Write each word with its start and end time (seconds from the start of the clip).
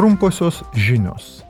Trumposios 0.00 0.64
žinios. 0.72 1.44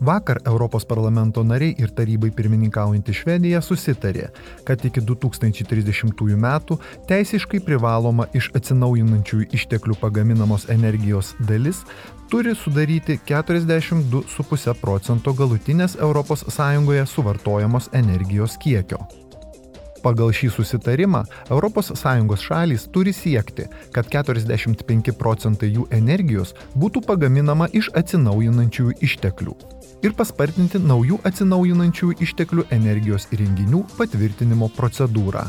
Vakar 0.00 0.42
Europos 0.44 0.84
parlamento 0.84 1.40
nariai 1.40 1.72
ir 1.80 1.88
tarybai 1.96 2.28
pirmininkaujantį 2.36 3.14
Švediją 3.16 3.62
susitarė, 3.64 4.26
kad 4.68 4.84
iki 4.84 5.00
2030 5.00 6.36
metų 6.44 6.76
teisiškai 7.08 7.62
privaloma 7.64 8.26
iš 8.36 8.50
atsinaujinančiųjų 8.60 9.48
išteklių 9.56 9.96
pagaminamos 10.02 10.68
energijos 10.68 11.32
dalis 11.40 11.80
turi 12.28 12.52
sudaryti 12.52 13.16
42,5 13.24 14.76
procento 14.84 15.32
galutinės 15.32 15.96
ES 15.96 17.16
suvartojamos 17.16 17.88
energijos 18.04 18.60
kiekio. 18.60 19.00
Pagal 20.00 20.32
šį 20.32 20.48
susitarimą 20.54 21.24
ES 21.52 22.44
šalys 22.46 22.86
turi 22.92 23.12
siekti, 23.12 23.66
kad 23.92 24.08
45 24.08 25.12
procentai 25.12 25.72
jų 25.74 25.88
energijos 25.90 26.54
būtų 26.74 27.04
pagaminama 27.06 27.68
iš 27.72 27.90
atsinaujinančiųjų 27.94 28.96
išteklių 29.04 29.56
ir 30.00 30.14
paspartinti 30.16 30.80
naujų 30.80 31.18
atsinaujinančiųjų 31.28 32.20
išteklių 32.24 32.64
energijos 32.72 33.28
įrenginių 33.34 33.82
patvirtinimo 33.98 34.70
procedūrą. 34.76 35.44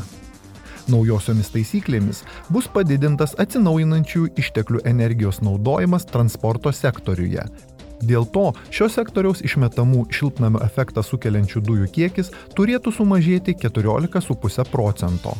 Naujosiomis 0.90 1.52
taisyklėmis 1.54 2.22
bus 2.50 2.66
padidintas 2.74 3.36
atsinaujinančiųjų 3.42 4.32
išteklių 4.42 4.82
energijos 4.90 5.38
naudojimas 5.46 6.04
transporto 6.10 6.72
sektoriuje, 6.74 7.44
Dėl 8.02 8.26
to 8.34 8.48
šio 8.74 8.88
sektoriaus 8.90 9.44
išmetamų 9.46 10.08
šiltnamio 10.10 10.62
efektą 10.66 11.04
sukeliančių 11.06 11.62
dujų 11.68 11.90
kiekis 11.94 12.32
turėtų 12.58 12.90
sumažėti 12.96 13.54
14,5 13.62 14.66
procento. 14.72 15.36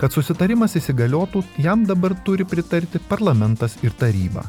Kad 0.00 0.14
susitarimas 0.16 0.78
įsigaliotų, 0.80 1.42
jam 1.60 1.84
dabar 1.84 2.14
turi 2.24 2.46
pritarti 2.48 3.02
parlamentas 3.08 3.76
ir 3.84 3.92
taryba. 3.92 4.46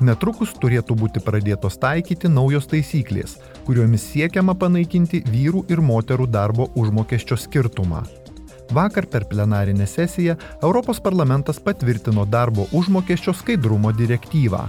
Netrukus 0.00 0.54
turėtų 0.60 0.96
būti 0.96 1.20
pradėtos 1.24 1.76
taikyti 1.80 2.28
naujos 2.28 2.68
taisyklės, 2.68 3.36
kuriomis 3.68 4.04
siekiama 4.10 4.56
panaikinti 4.56 5.22
vyrų 5.24 5.66
ir 5.72 5.80
moterų 5.84 6.28
darbo 6.32 6.68
užmokesčio 6.76 7.36
skirtumą. 7.40 8.02
Vakar 8.76 9.06
per 9.06 9.28
plenarinę 9.28 9.86
sesiją 9.86 10.36
Europos 10.62 11.00
parlamentas 11.00 11.60
patvirtino 11.60 12.24
darbo 12.24 12.66
užmokesčio 12.72 13.32
skaidrumo 13.36 13.92
direktyvą. 13.92 14.64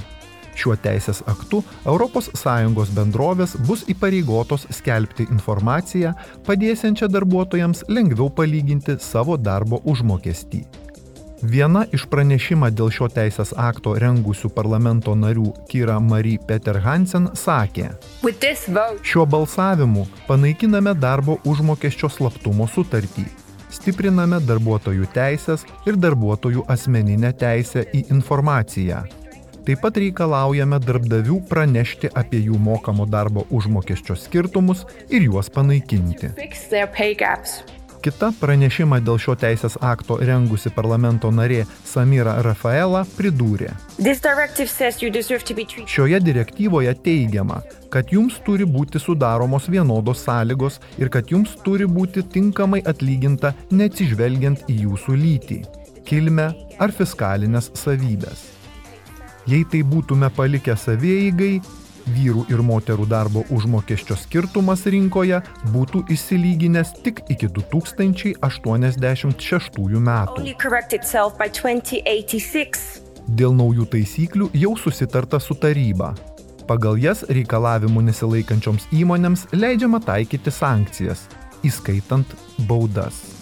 Šiuo 0.58 0.74
teisės 0.82 1.22
aktu 1.30 1.62
ES 1.86 2.92
bendrovės 2.98 3.54
bus 3.68 3.84
įpareigotos 3.92 4.66
skelbti 4.74 5.28
informaciją, 5.30 6.16
padėsiančią 6.48 7.12
darbuotojams 7.14 7.86
lengviau 7.90 8.30
palyginti 8.34 8.98
savo 9.00 9.38
darbo 9.38 9.82
užmokestį. 9.86 10.66
Viena 11.46 11.84
iš 11.94 12.08
pranešimą 12.10 12.72
dėl 12.74 12.90
šio 12.90 13.06
teisės 13.14 13.52
akto 13.54 13.94
rengusių 14.02 14.50
parlamento 14.56 15.14
narių 15.14 15.52
Kira 15.70 16.00
Marie 16.02 16.40
Peter 16.48 16.80
Hansen 16.82 17.30
sakė, 17.38 17.92
šiuo 19.06 19.26
balsavimu 19.30 20.08
panaikiname 20.26 20.96
darbo 20.98 21.38
užmokesčio 21.46 22.10
slaptumo 22.10 22.66
sutartį, 22.74 23.28
stipriname 23.70 24.42
darbuotojų 24.50 25.12
teisės 25.14 25.68
ir 25.86 26.02
darbuotojų 26.02 26.66
asmeninę 26.74 27.36
teisę 27.38 27.86
į 27.94 28.08
informaciją 28.18 29.06
Taip 29.68 29.82
pat 29.84 29.98
reikalaujame 30.00 30.78
darbdavių 30.80 31.42
pranešti 31.50 32.08
apie 32.16 32.40
jų 32.46 32.56
mokamo 32.56 33.04
darbo 33.04 33.44
užmokesčio 33.52 34.16
skirtumus 34.16 34.86
ir 35.12 35.26
juos 35.26 35.50
panaikinti. 35.52 36.30
Kita 38.08 38.30
pranešimą 38.40 39.02
dėl 39.04 39.20
šio 39.20 39.36
teisės 39.36 39.76
akto 39.84 40.22
rengusi 40.24 40.72
parlamento 40.72 41.34
narė 41.36 41.66
Samira 41.84 42.38
Rafaela 42.48 43.04
pridūrė. 43.18 43.74
Šioje 45.98 46.24
direktyvoje 46.24 46.96
teigiama, 47.04 47.60
kad 47.92 48.16
jums 48.16 48.40
turi 48.48 48.64
būti 48.64 49.04
sudaromos 49.04 49.68
vienodos 49.68 50.24
sąlygos 50.24 50.80
ir 50.96 51.12
kad 51.12 51.28
jums 51.28 51.60
turi 51.68 51.92
būti 51.92 52.24
tinkamai 52.24 52.86
atlyginta 52.88 53.52
neatsižvelgiant 53.72 54.70
į 54.72 54.84
jūsų 54.86 55.24
lytį, 55.26 55.66
kilmę 56.08 56.54
ar 56.80 56.96
fiskalinės 56.96 57.74
savybės. 57.76 58.54
Jei 59.48 59.64
tai 59.64 59.80
būtume 59.88 60.28
palikę 60.36 60.76
savieigai, 60.76 61.62
vyrų 62.12 62.46
ir 62.52 62.62
moterų 62.64 63.06
darbo 63.08 63.44
užmokesčio 63.54 64.16
skirtumas 64.20 64.86
rinkoje 64.92 65.40
būtų 65.72 66.04
įsilyginęs 66.12 66.90
tik 67.06 67.22
iki 67.32 67.48
2086 67.56 68.42
metų. 70.10 70.42
Dėl 73.28 73.52
naujų 73.56 73.86
taisyklių 73.92 74.50
jau 74.56 74.74
susitarta 74.80 75.40
su 75.40 75.56
taryba. 75.56 76.16
Pagal 76.68 77.00
jas 77.00 77.24
reikalavimų 77.32 78.02
nesilaikančioms 78.10 78.84
įmonėms 78.92 79.48
leidžiama 79.56 80.00
taikyti 80.04 80.52
sankcijas, 80.52 81.28
įskaitant 81.64 82.28
baudas. 82.68 83.37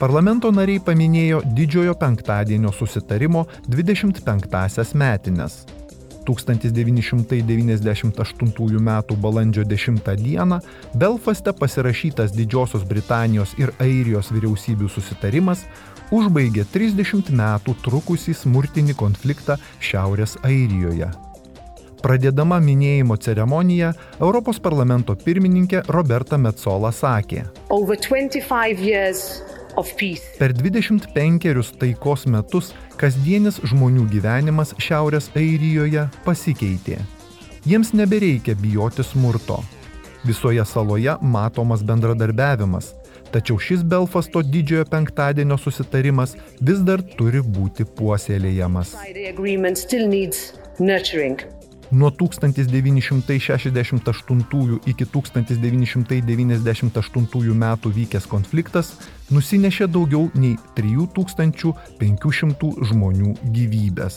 Parlamento 0.00 0.48
nariai 0.48 0.80
paminėjo 0.80 1.42
didžiojo 1.52 1.92
penktadienio 2.00 2.72
susitarimo 2.72 3.44
25-asias 3.68 4.96
metinės. 4.96 5.68
1998 6.24 8.80
m. 8.80 8.90
balandžio 9.20 9.60
10 9.68 10.00
d. 10.00 10.08
Belfaste 10.94 11.52
pasirašytas 11.52 12.32
Didžiosios 12.32 12.84
Britanijos 12.88 13.52
ir 13.60 13.76
Airijos 13.76 14.32
vyriausybių 14.32 14.88
susitarimas 14.88 15.68
užbaigė 16.10 16.64
30 16.72 17.28
metų 17.36 17.76
trukusį 17.84 18.32
smurtinį 18.40 18.96
konfliktą 18.96 19.60
Šiaurės 19.84 20.40
Airijoje. 20.40 21.12
Pradėdama 22.00 22.56
minėjimo 22.64 23.20
ceremoniją, 23.20 23.92
Europos 24.16 24.56
parlamento 24.64 25.12
pirmininkė 25.12 25.84
Roberta 25.92 26.40
Metzola 26.40 26.88
sakė. 26.88 27.52
Per 30.38 30.52
25 30.56 31.72
taikos 31.80 32.26
metus 32.26 32.72
kasdienis 33.00 33.60
žmonių 33.70 34.06
gyvenimas 34.10 34.74
Šiaurės 34.78 35.30
Airijoje 35.38 36.06
pasikeitė. 36.24 36.98
Jiems 37.68 37.92
nebereikia 37.92 38.54
bijoti 38.56 39.04
smurto. 39.04 39.60
Visoje 40.24 40.64
saloje 40.64 41.14
matomas 41.22 41.84
bendradarbiavimas, 41.84 42.94
tačiau 43.32 43.58
šis 43.60 43.84
Belfasto 43.84 44.42
didžiojo 44.42 44.84
penktadienio 44.90 45.56
susitarimas 45.60 46.36
vis 46.60 46.82
dar 46.84 47.04
turi 47.16 47.40
būti 47.40 47.84
puoselėjamas. 47.84 48.96
Nuo 51.90 52.10
1968 52.10 54.78
iki 54.86 55.06
1998 55.06 57.54
metų 57.64 57.90
vykęs 57.96 58.26
konfliktas 58.30 58.92
nusinešė 59.34 59.86
daugiau 59.90 60.30
nei 60.38 60.54
3500 60.78 62.70
žmonių 62.92 63.34
gyvybės. 63.56 64.14